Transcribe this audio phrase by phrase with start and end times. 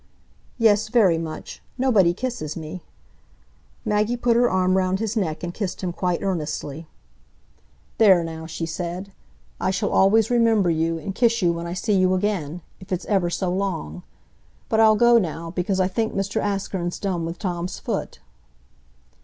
[0.57, 2.81] "Yes, very much; nobody kisses me."
[3.85, 6.87] Maggie put her arm round his neck and kissed him quite earnestly.
[7.99, 9.11] "There now," she said,
[9.59, 13.05] "I shall always remember you, and kiss you when I see you again, if it's
[13.05, 14.01] ever so long.
[14.69, 18.17] But I'll go now, because I think Mr Askern's done with Tom's foot."